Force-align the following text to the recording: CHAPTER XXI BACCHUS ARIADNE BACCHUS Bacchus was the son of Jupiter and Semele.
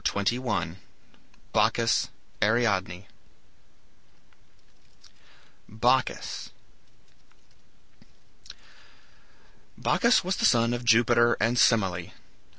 CHAPTER 0.03 0.37
XXI 0.37 0.77
BACCHUS 1.53 2.09
ARIADNE 2.41 3.05
BACCHUS 5.69 6.49
Bacchus 9.77 10.23
was 10.23 10.37
the 10.37 10.45
son 10.45 10.73
of 10.73 10.83
Jupiter 10.83 11.37
and 11.39 11.59
Semele. 11.59 12.13